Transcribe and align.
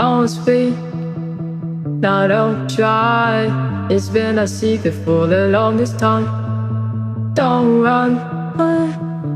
must 0.00 0.46
be. 0.46 0.70
Now 2.06 2.26
don't 2.26 2.68
try. 2.70 3.86
It's 3.90 4.08
been 4.08 4.38
a 4.38 4.46
secret 4.46 4.94
for 5.04 5.26
the 5.26 5.48
longest 5.48 5.98
time. 5.98 6.24
Don't 7.34 7.80
run. 7.80 8.12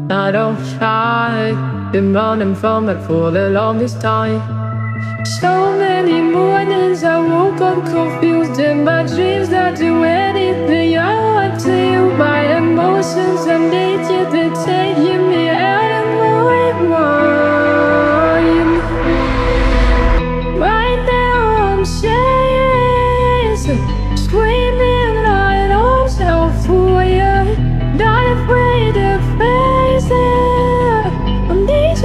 Now 0.08 0.30
don't 0.30 0.56
hide. 0.80 1.56
Been 1.92 2.14
running 2.14 2.54
from 2.54 2.88
it 2.88 3.00
for 3.06 3.30
the 3.30 3.50
longest 3.50 4.00
time. 4.00 4.40
So 5.38 5.76
many 5.76 6.20
mornings 6.20 7.04
I 7.04 7.18
woke 7.20 7.60
up 7.60 7.84
confused 7.84 8.58
in 8.58 8.84
my 8.84 9.02
dreams. 9.06 9.50
Not 9.50 9.76
do 9.76 10.02
anything 10.04 10.43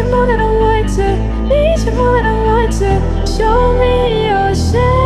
more 0.09 0.25
than 0.25 0.39
I 0.39 0.45
want 0.45 0.89
to. 0.95 1.17
Need 1.47 1.79
you 1.85 1.91
more 1.91 2.13
than 2.13 2.25
I 2.25 2.43
want 2.43 2.71
to. 2.73 3.27
Show 3.37 3.77
me 3.79 4.27
your 4.27 4.55
shyness. 4.55 4.98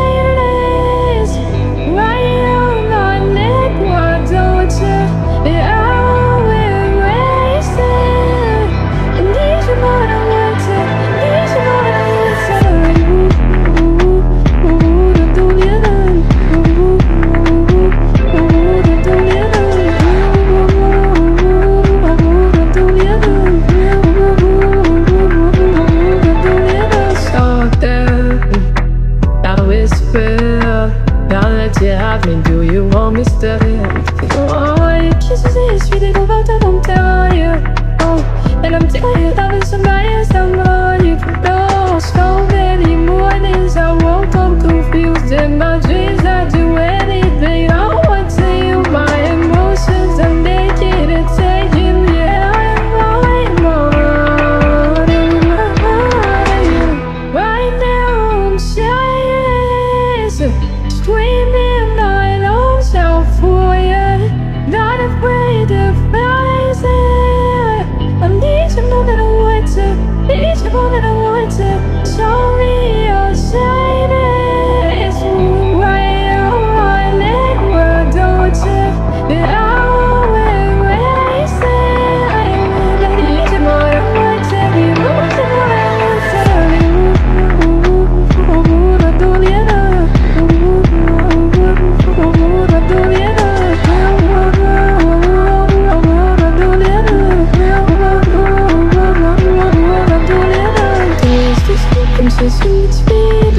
Oh, 35.33 35.35
your 35.35 35.49
kisses 35.49 35.81
is 35.81 35.87
sweet, 35.87 35.99
they 35.99 36.13
go 36.13 36.21
out, 36.25 36.47
I 36.47 36.59
don't 36.59 36.83
tell 36.83 37.33
you. 37.33 37.49
Oh, 38.01 38.61
and 38.63 38.75
I'm 38.75 38.87
tired 38.87 39.53
of 39.55 39.63
somebody 39.67 40.09
else, 40.09 40.29